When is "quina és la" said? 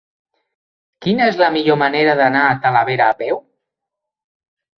1.05-1.49